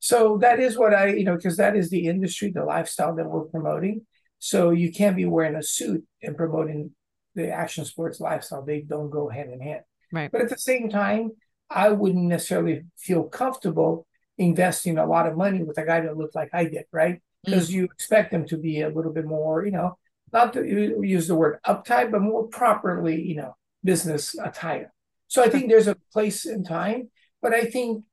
[0.00, 3.30] So that is what I, you know, because that is the industry, the lifestyle that
[3.30, 4.04] we're promoting.
[4.40, 6.90] So you can't be wearing a suit and promoting
[7.36, 8.64] the action sports lifestyle.
[8.64, 9.82] They don't go hand in hand.
[10.12, 10.32] Right.
[10.32, 11.30] But at the same time,
[11.70, 14.06] I wouldn't necessarily feel comfortable
[14.38, 17.20] investing a lot of money with a guy that looked like I did, right?
[17.44, 17.74] Because mm.
[17.74, 19.96] you expect them to be a little bit more, you know,
[20.32, 24.92] not to use the word uptight, but more properly, you know, business attire.
[25.28, 28.04] So I think there's a place and time, but I think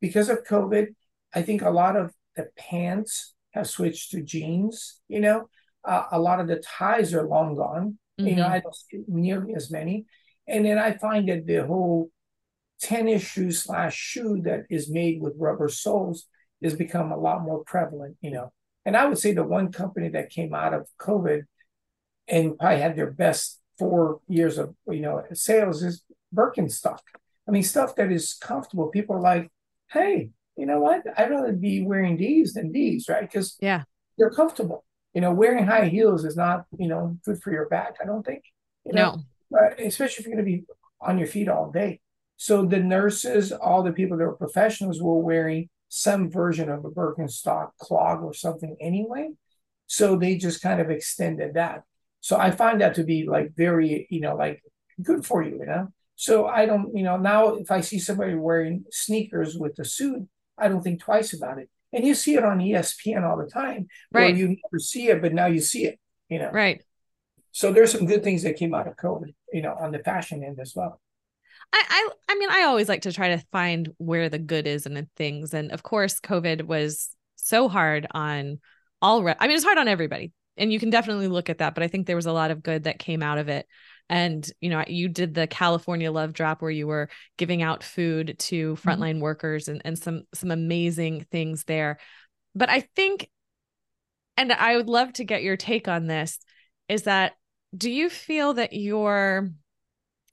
[0.00, 0.88] because of COVID,
[1.34, 5.00] I think a lot of the pants have switched to jeans.
[5.08, 5.48] You know,
[5.84, 7.98] uh, a lot of the ties are long gone.
[8.18, 8.26] Mm-hmm.
[8.26, 8.52] You know, mm-hmm.
[8.52, 10.06] I don't see nearly as many.
[10.46, 12.10] And then I find that the whole
[12.82, 16.26] tennis shoe slash shoe that is made with rubber soles
[16.62, 18.16] has become a lot more prevalent.
[18.20, 18.52] You know,
[18.84, 21.44] and I would say the one company that came out of COVID
[22.28, 26.02] and probably had their best four years of you know sales is
[26.34, 27.00] Birkenstock.
[27.48, 28.88] I mean, stuff that is comfortable.
[28.88, 29.50] People are like,
[29.90, 31.02] hey, you know what?
[31.16, 33.22] I'd rather be wearing these than these, right?
[33.22, 33.82] Because yeah,
[34.18, 34.84] they're comfortable.
[35.14, 37.96] You know, wearing high heels is not, you know, good for your back.
[38.02, 38.44] I don't think.
[38.84, 39.22] You know?
[39.50, 39.58] No.
[39.58, 40.64] Uh, especially if you're going to be
[41.00, 42.00] on your feet all day.
[42.42, 46.90] So the nurses, all the people that were professionals, were wearing some version of a
[46.90, 49.30] Birkenstock clog or something anyway.
[49.86, 51.84] So they just kind of extended that.
[52.20, 54.60] So I find that to be like very, you know, like
[55.00, 55.92] good for you, you know.
[56.16, 60.26] So I don't, you know, now if I see somebody wearing sneakers with a suit,
[60.58, 61.70] I don't think twice about it.
[61.92, 64.34] And you see it on ESPN all the time, right?
[64.34, 66.50] you never see it, but now you see it, you know.
[66.50, 66.82] Right.
[67.52, 70.42] So there's some good things that came out of COVID, you know, on the fashion
[70.42, 71.01] end as well.
[71.72, 74.86] I, I, I mean, I always like to try to find where the good is
[74.86, 78.60] in things, and of course, COVID was so hard on
[79.00, 79.22] all.
[79.22, 81.74] Re- I mean, it's hard on everybody, and you can definitely look at that.
[81.74, 83.66] But I think there was a lot of good that came out of it
[84.08, 87.08] and you know you did the california love drop where you were
[87.38, 88.88] giving out food to mm-hmm.
[88.88, 89.20] frontline mm-hmm.
[89.20, 91.98] workers and, and some some amazing things there
[92.54, 93.28] but i think
[94.36, 96.38] and i would love to get your take on this
[96.88, 97.32] is that
[97.76, 99.50] do you feel that your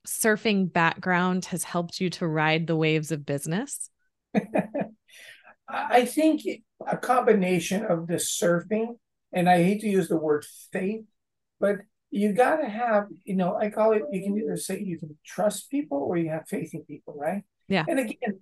[0.07, 3.89] surfing background has helped you to ride the waves of business
[5.69, 6.41] i think
[6.87, 8.97] a combination of the surfing
[9.33, 11.03] and i hate to use the word faith
[11.59, 11.77] but
[12.11, 15.17] you got to have, you know, I call it, you can either say you can
[15.25, 17.43] trust people or you have faith in people, right?
[17.67, 17.85] Yeah.
[17.87, 18.39] And again,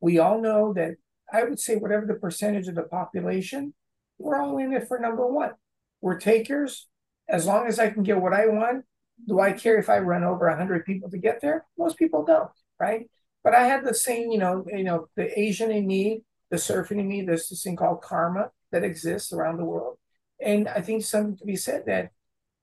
[0.00, 0.96] we all know that
[1.32, 3.74] I would say whatever the percentage of the population,
[4.18, 5.52] we're all in it for number one.
[6.00, 6.88] We're takers.
[7.28, 8.84] As long as I can get what I want,
[9.26, 11.66] do I care if I run over 100 people to get there?
[11.76, 13.08] Most people don't, right?
[13.44, 17.00] But I had the same, you know, you know, the Asian in me, the surfing
[17.00, 19.98] in me, there's this thing called karma that exists around the world.
[20.40, 22.10] And I think something to be said that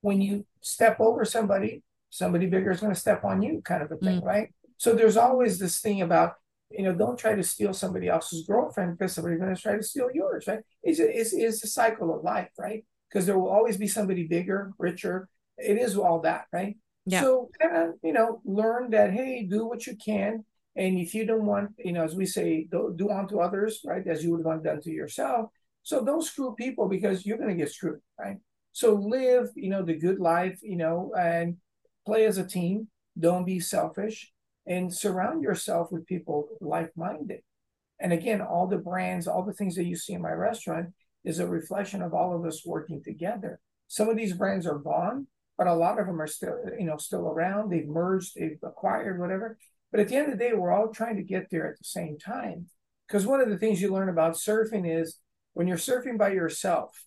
[0.02, 3.92] when you step over somebody, somebody bigger is going to step on you, kind of
[3.92, 4.26] a thing, mm.
[4.26, 4.50] right?
[4.78, 6.34] So there's always this thing about,
[6.70, 9.84] you know, don't try to steal somebody else's girlfriend because somebody's going to try to
[9.84, 10.60] steal yours, right?
[10.84, 12.86] It's, it's, it's the cycle of life, right?
[13.10, 15.28] Because there will always be somebody bigger, richer.
[15.58, 16.78] It is all that, right?
[17.06, 17.22] Yeah.
[17.22, 20.44] So kind of, you know, learn that, hey, do what you can.
[20.76, 24.06] And if you don't want, you know, as we say, do, do unto others, right,
[24.08, 25.50] as you would have done to yourself.
[25.84, 28.38] So don't screw people because you're going to get screwed, right?
[28.72, 31.58] So live, you know, the good life, you know, and
[32.06, 32.90] play as a team.
[33.18, 34.34] Don't be selfish
[34.66, 37.42] and surround yourself with people like-minded.
[38.02, 40.90] And again, all the brands, all the things that you see in my restaurant
[41.24, 43.62] is a reflection of all of us working together.
[43.88, 46.98] Some of these brands are gone, but a lot of them are still, you know,
[46.98, 47.72] still around.
[47.72, 49.58] They've merged, they've acquired, whatever.
[49.92, 51.86] But at the end of the day, we're all trying to get there at the
[51.86, 52.68] same time.
[53.08, 55.20] Because one of the things you learn about surfing is
[55.54, 57.06] when you're surfing by yourself,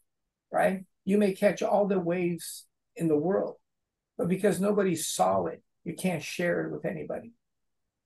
[0.51, 0.85] right?
[1.09, 3.55] you may catch all the waves in the world,
[4.19, 7.33] but because nobody saw it, you can't share it with anybody.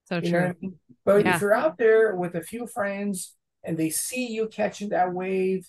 [0.05, 0.45] So you true.
[0.45, 0.79] I mean?
[1.05, 1.35] But yeah.
[1.35, 5.69] if you're out there with a few friends and they see you catching that wave,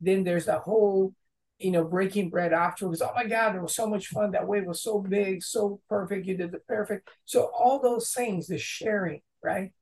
[0.00, 1.12] then there's a whole,
[1.60, 3.02] you know, breaking bread afterwards.
[3.02, 4.32] Oh my God, it was so much fun.
[4.32, 6.26] That wave was so big, so perfect.
[6.26, 7.08] You did the perfect.
[7.24, 9.72] So all those things, the sharing, right?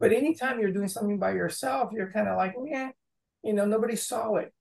[0.00, 2.90] But anytime you're doing something by yourself, you're kind of like, yeah,
[3.42, 4.52] you know, nobody saw it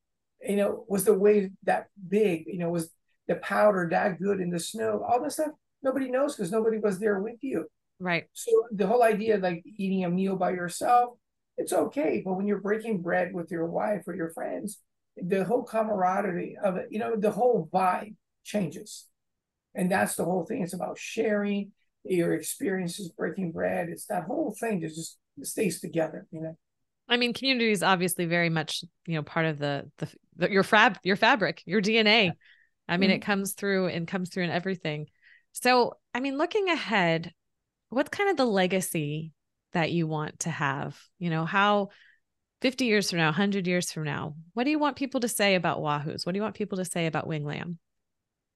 [0.41, 2.45] you know, was the wave that big?
[2.47, 2.91] You know, was
[3.27, 5.03] the powder that good in the snow?
[5.07, 5.51] All this stuff
[5.83, 7.65] nobody knows because nobody was there with you.
[7.99, 8.25] Right.
[8.33, 11.17] So the whole idea, like eating a meal by yourself,
[11.57, 12.21] it's okay.
[12.25, 14.81] But when you're breaking bread with your wife or your friends,
[15.17, 19.07] the whole camaraderie of it, you know, the whole vibe changes.
[19.73, 20.61] And that's the whole thing.
[20.61, 21.71] It's about sharing
[22.03, 23.89] your experiences, breaking bread.
[23.89, 26.57] It's that whole thing that just stays together, you know.
[27.07, 30.63] I mean, community is obviously very much, you know, part of the the, the your
[30.63, 32.31] fab your fabric, your DNA.
[32.87, 33.17] I mean, mm-hmm.
[33.17, 35.07] it comes through and comes through in everything.
[35.51, 37.33] So, I mean, looking ahead,
[37.89, 39.33] what's kind of the legacy
[39.73, 40.99] that you want to have?
[41.17, 41.89] You know, how
[42.61, 45.55] 50 years from now, 100 years from now, what do you want people to say
[45.55, 46.25] about Wahoo's?
[46.25, 47.79] What do you want people to say about Wing Lam?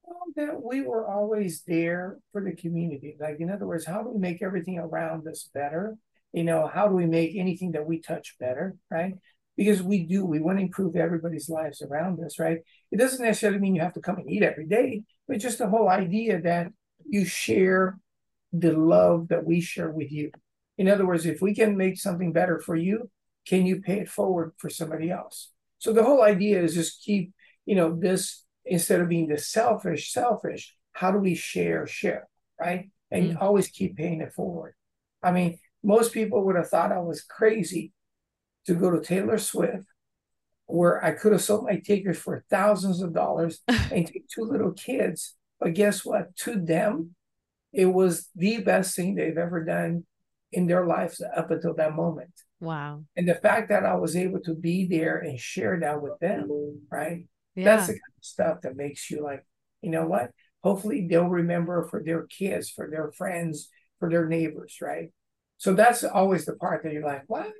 [0.03, 3.17] Well, that we were always there for the community.
[3.19, 5.97] Like, in other words, how do we make everything around us better?
[6.33, 9.13] you know, how do we make anything that we touch better, right?
[9.57, 12.59] Because we do, we want to improve everybody's lives around us, right?
[12.91, 15.67] It doesn't necessarily mean you have to come and eat every day, but just the
[15.67, 16.71] whole idea that
[17.07, 17.97] you share
[18.53, 20.31] the love that we share with you.
[20.77, 23.09] In other words, if we can make something better for you,
[23.45, 25.51] can you pay it forward for somebody else?
[25.79, 27.33] So the whole idea is just keep,
[27.65, 32.27] you know, this instead of being the selfish, selfish, how do we share, share,
[32.59, 32.89] right?
[33.11, 33.43] And mm-hmm.
[33.43, 34.75] always keep paying it forward.
[35.23, 37.93] I mean, most people would have thought I was crazy
[38.67, 39.85] to go to Taylor Swift,
[40.67, 44.71] where I could have sold my tickets for thousands of dollars and take two little
[44.71, 45.35] kids.
[45.59, 46.35] But guess what?
[46.37, 47.15] To them,
[47.73, 50.05] it was the best thing they've ever done
[50.51, 52.31] in their lives up until that moment.
[52.59, 53.03] Wow.
[53.15, 56.81] And the fact that I was able to be there and share that with them,
[56.91, 57.25] right?
[57.55, 57.65] Yeah.
[57.65, 59.45] That's the kind of stuff that makes you like,
[59.81, 60.31] you know what?
[60.61, 63.69] Hopefully they'll remember for their kids, for their friends,
[63.99, 65.11] for their neighbors, right?
[65.57, 67.51] So that's always the part that you're like, what?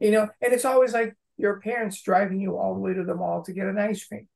[0.00, 3.14] You know, and it's always like your parents driving you all the way to the
[3.14, 4.28] mall to get an ice cream.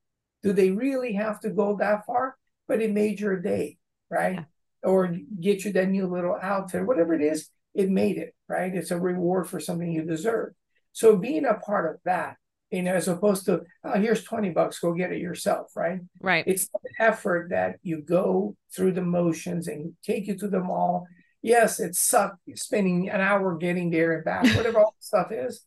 [0.43, 2.37] Do they really have to go that far?
[2.67, 3.79] But it made your day,
[4.11, 4.35] right?
[4.35, 4.45] Yeah.
[4.83, 8.75] Or get you that new little outfit, whatever it is, it made it, right?
[8.75, 10.53] It's a reward for something you deserve.
[10.93, 12.37] So being a part of that,
[12.71, 16.01] you know, as opposed to, oh, here's 20 bucks, go get it yourself, right?
[16.21, 16.45] Right.
[16.47, 21.07] It's the effort that you go through the motions and take you to the mall.
[21.43, 25.65] Yes, it sucked spending an hour getting there and back, whatever all the stuff is.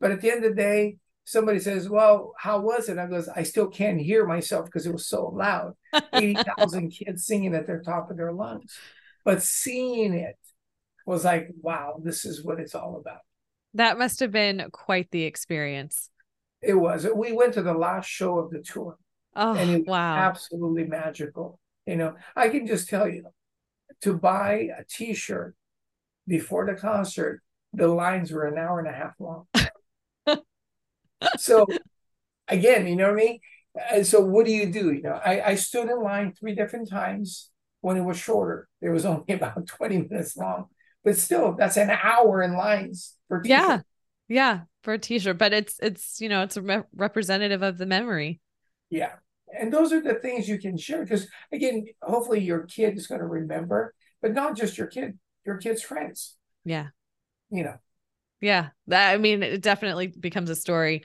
[0.00, 2.98] But at the end of the day, somebody says, Well, how was it?
[2.98, 5.74] I goes, I still can't hear myself because it was so loud.
[6.12, 8.76] 80,000 kids singing at their top of their lungs.
[9.24, 10.36] But seeing it
[11.04, 13.20] was like, wow, this is what it's all about.
[13.74, 16.10] That must have been quite the experience.
[16.62, 17.06] It was.
[17.14, 18.96] We went to the last show of the tour.
[19.36, 20.16] Oh, and it wow.
[20.16, 21.58] absolutely magical.
[21.86, 23.26] You know, I can just tell you
[24.02, 25.56] to buy a t shirt
[26.26, 29.46] before the concert, the lines were an hour and a half long.
[31.36, 31.66] so,
[32.48, 33.40] again, you know what I mean?
[33.92, 34.92] And so, what do you do?
[34.92, 38.68] You know, I, I stood in line three different times when it was shorter.
[38.80, 40.68] It was only about 20 minutes long
[41.04, 43.48] but still that's an hour in lines for t-shirt.
[43.48, 43.80] yeah.
[44.28, 47.86] Yeah for a t-shirt but it's it's you know it's a re- representative of the
[47.86, 48.40] memory.
[48.90, 49.12] Yeah
[49.58, 53.20] and those are the things you can share because again hopefully your kid is going
[53.20, 56.36] to remember but not just your kid your kid's friends.
[56.64, 56.88] Yeah.
[57.50, 57.76] You know.
[58.40, 61.04] Yeah that i mean it definitely becomes a story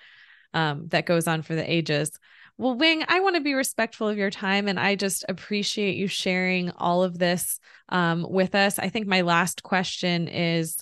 [0.53, 2.11] um, that goes on for the ages
[2.59, 6.07] well, Wing, I want to be respectful of your time and I just appreciate you
[6.07, 8.77] sharing all of this um, with us.
[8.77, 10.75] I think my last question is,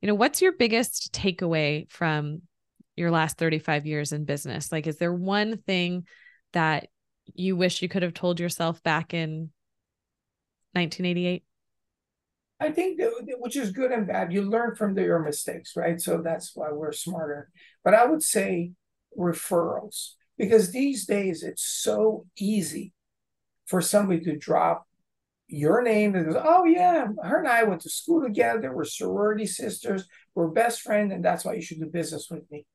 [0.00, 2.42] you know, what's your biggest takeaway from
[2.94, 4.70] your last 35 years in business?
[4.70, 6.06] Like, is there one thing
[6.52, 6.86] that
[7.34, 9.50] you wish you could have told yourself back in
[10.74, 11.42] 1988?
[12.60, 13.00] I think
[13.40, 14.32] which is good and bad.
[14.32, 16.00] You learn from your mistakes, right?
[16.00, 17.50] So that's why we're smarter.
[17.82, 18.74] But I would say
[19.18, 22.92] referrals because these days it's so easy
[23.66, 24.86] for somebody to drop
[25.48, 28.74] your name and goes, oh yeah, her and I went to school together.
[28.74, 30.08] We're sorority sisters.
[30.34, 32.66] We're best friends, and that's why you should do business with me.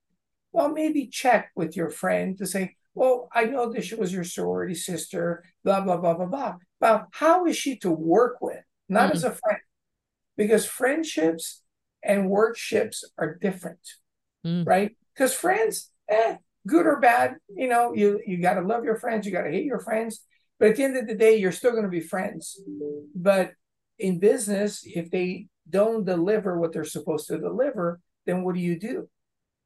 [0.51, 4.23] Well, maybe check with your friend to say, well, I know that she was your
[4.23, 6.55] sorority sister, blah blah blah blah blah.
[6.79, 8.59] But how is she to work with?
[8.89, 9.17] Not mm-hmm.
[9.17, 9.59] as a friend,
[10.35, 11.61] because friendships
[12.03, 13.79] and workships are different,
[14.45, 14.67] mm-hmm.
[14.67, 14.95] right?
[15.13, 19.25] Because friends, eh, good or bad, you know, you you got to love your friends,
[19.25, 20.21] you got to hate your friends,
[20.59, 22.61] but at the end of the day, you're still going to be friends.
[23.15, 23.51] But
[23.97, 28.79] in business, if they don't deliver what they're supposed to deliver, then what do you
[28.79, 29.09] do,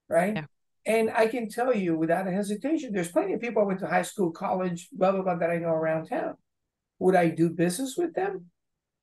[0.10, 0.36] right?
[0.36, 0.46] Yeah.
[0.86, 3.88] And I can tell you without a hesitation, there's plenty of people I went to
[3.88, 6.36] high school, college, blah blah blah that I know around town.
[7.00, 8.46] Would I do business with them,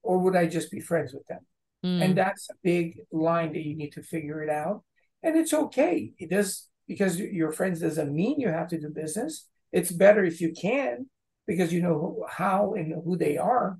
[0.03, 1.41] or would I just be friends with them?
[1.85, 2.03] Mm.
[2.03, 4.85] And that's a big line that you need to figure it out.
[5.23, 6.13] And it's okay.
[6.19, 9.49] It does because your friends doesn't mean you have to do business.
[9.73, 11.07] It's better if you can
[11.47, 13.79] because you know how and who they are.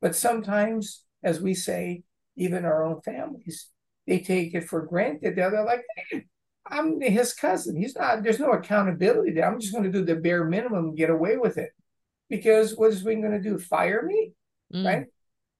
[0.00, 2.02] But sometimes, as we say,
[2.36, 3.68] even our own families,
[4.06, 5.36] they take it for granted.
[5.36, 6.24] They're like, hey,
[6.66, 7.76] I'm his cousin.
[7.76, 9.50] He's not, there's no accountability there.
[9.50, 11.70] I'm just going to do the bare minimum and get away with it.
[12.28, 13.58] Because what is we going to do?
[13.58, 14.32] Fire me?
[14.74, 14.86] Mm.
[14.86, 15.06] Right.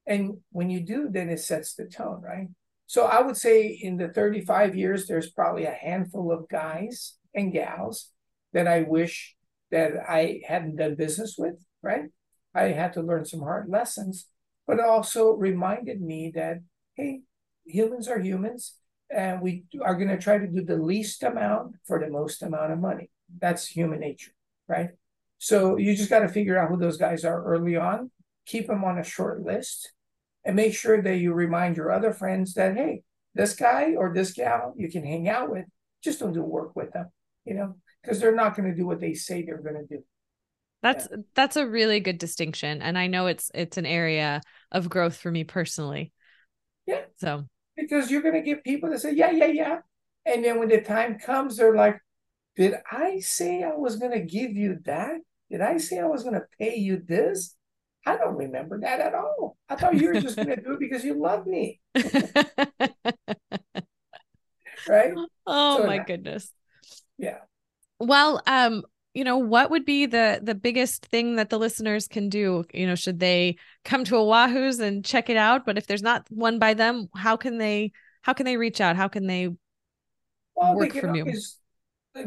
[0.06, 2.48] And when you do, then it sets the tone, right?
[2.86, 7.52] So I would say in the 35 years, there's probably a handful of guys and
[7.52, 8.10] gals
[8.52, 9.34] that I wish
[9.70, 12.04] that I hadn't done business with, right?
[12.54, 14.28] I had to learn some hard lessons,
[14.66, 16.58] but it also reminded me that,
[16.94, 17.22] hey,
[17.64, 18.74] humans are humans
[19.10, 22.72] and we are going to try to do the least amount for the most amount
[22.72, 23.10] of money.
[23.40, 24.32] That's human nature,
[24.68, 24.90] right?
[25.38, 28.10] So you just got to figure out who those guys are early on,
[28.46, 29.92] keep them on a short list,
[30.44, 33.02] and make sure that you remind your other friends that hey
[33.34, 35.64] this guy or this gal you can hang out with
[36.02, 37.06] just don't do work with them
[37.44, 40.02] you know because they're not going to do what they say they're going to do
[40.82, 41.18] that's yeah.
[41.34, 44.40] that's a really good distinction and i know it's it's an area
[44.70, 46.12] of growth for me personally
[46.86, 47.44] yeah so
[47.76, 49.78] because you're going to get people that say yeah yeah yeah
[50.26, 52.00] And then when the time comes, they're like,
[52.56, 55.20] Did I say I was going to give you that?
[55.50, 57.54] Did I say I was going to pay you this?
[58.06, 59.56] I don't remember that at all.
[59.68, 61.80] I thought you were just going to do it because you love me.
[64.86, 65.14] right?
[65.46, 66.52] Oh so, my goodness.
[67.16, 67.38] Yeah.
[67.98, 68.82] Well, um,
[69.14, 72.64] you know, what would be the the biggest thing that the listeners can do?
[72.74, 75.64] You know, should they come to Wahoo's and check it out?
[75.64, 77.92] But if there's not one by them, how can they
[78.22, 78.96] how can they reach out?
[78.96, 79.48] How can they
[80.56, 81.32] well, work they from you?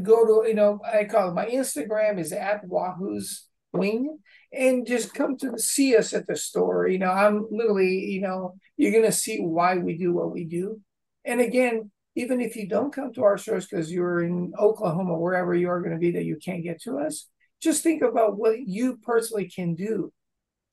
[0.04, 3.47] Go to, you know, I call it my Instagram is at Wahoo's
[3.78, 4.20] Wing
[4.54, 6.88] and just come to see us at the store.
[6.88, 10.82] You know, I'm literally, you know, you're gonna see why we do what we do.
[11.26, 15.54] And again, even if you don't come to our stores because you're in Oklahoma, wherever
[15.54, 17.28] you are going to be that you can't get to us,
[17.62, 20.12] just think about what you personally can do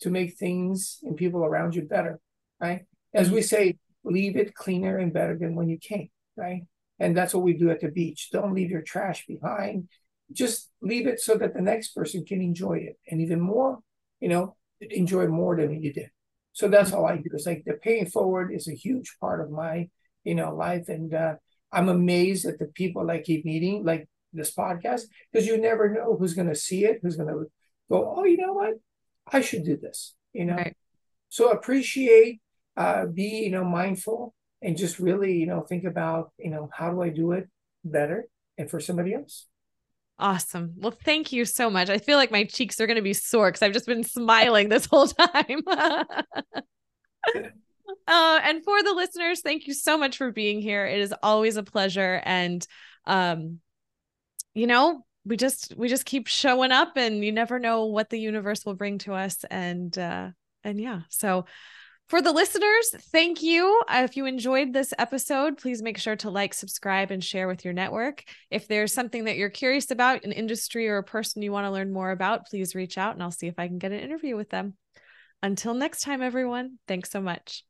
[0.00, 2.18] to make things and people around you better,
[2.60, 2.86] right?
[3.12, 6.62] As we say, leave it cleaner and better than when you came, right?
[6.98, 8.30] And that's what we do at the beach.
[8.32, 9.88] Don't leave your trash behind.
[10.32, 12.98] Just leave it so that the next person can enjoy it.
[13.08, 13.78] And even more,
[14.20, 16.10] you know, enjoy more than you did.
[16.52, 17.30] So that's all I do.
[17.32, 19.88] It's like the paying forward is a huge part of my
[20.24, 20.88] you know, life.
[20.88, 21.34] And uh,
[21.70, 26.16] I'm amazed at the people I keep meeting, like this podcast, because you never know
[26.16, 27.44] who's going to see it, who's going to
[27.90, 28.74] go, oh, you know what?
[29.30, 30.56] I should do this, you know?
[30.56, 30.76] Right.
[31.28, 32.40] So appreciate,
[32.76, 36.90] uh, be, you know, mindful and just really, you know, think about, you know, how
[36.90, 37.48] do I do it
[37.84, 38.26] better
[38.58, 39.46] and for somebody else?
[40.18, 40.74] Awesome.
[40.76, 41.90] Well, thank you so much.
[41.90, 44.68] I feel like my cheeks are going to be sore because I've just been smiling
[44.68, 45.60] this whole time.
[48.06, 50.86] Uh, and for the listeners, thank you so much for being here.
[50.86, 52.20] It is always a pleasure.
[52.24, 52.66] And
[53.06, 53.60] um,
[54.54, 58.18] you know, we just we just keep showing up and you never know what the
[58.20, 59.44] universe will bring to us.
[59.50, 60.30] And uh,
[60.62, 61.46] and yeah, so
[62.08, 63.80] for the listeners, thank you.
[63.88, 67.64] Uh, if you enjoyed this episode, please make sure to like, subscribe, and share with
[67.64, 68.24] your network.
[68.50, 71.70] If there's something that you're curious about, an industry or a person you want to
[71.70, 74.36] learn more about, please reach out and I'll see if I can get an interview
[74.36, 74.74] with them.
[75.42, 77.62] Until next time, everyone, thanks so much.